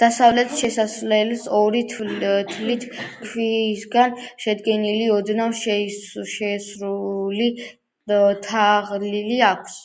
დასავლეთ 0.00 0.52
შესასვლელს 0.58 1.42
ორი 1.60 1.80
თლილი 1.94 2.76
ქვისგან 2.92 4.16
შედგენილი 4.46 5.10
ოდნავ 5.18 5.58
შეისრული 5.64 7.52
თაღი 8.16 9.46
აქვს. 9.52 9.80